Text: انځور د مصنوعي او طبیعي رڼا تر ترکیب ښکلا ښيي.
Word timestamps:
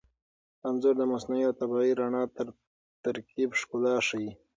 انځور 0.67 0.95
د 0.99 1.03
مصنوعي 1.11 1.43
او 1.47 1.53
طبیعي 1.61 1.91
رڼا 2.01 2.23
تر 2.35 2.47
ترکیب 3.03 3.49
ښکلا 3.59 3.95
ښيي. 4.07 4.31